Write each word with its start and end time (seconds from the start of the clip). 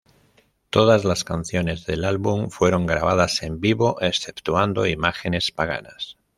Todas 0.71 1.05
las 1.05 1.23
canciones 1.23 1.85
de 1.85 1.93
álbum 2.07 2.49
fueron 2.49 2.87
grabadas 2.87 3.43
en 3.43 3.59
vivo, 3.61 4.01
exceptuando 4.01 4.87
"Imágenes 4.87 5.51
paganas". 5.51 6.17